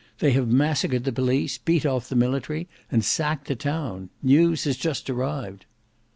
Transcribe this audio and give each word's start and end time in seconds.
"They 0.17 0.31
have 0.31 0.47
massacred 0.47 1.03
the 1.03 1.11
police, 1.11 1.59
beat 1.59 1.85
off 1.85 2.09
the 2.09 2.15
military, 2.15 2.67
and 2.91 3.05
sacked 3.05 3.45
the 3.47 3.55
town. 3.55 4.09
News 4.23 4.63
just 4.75 5.11
arrived." 5.11 5.67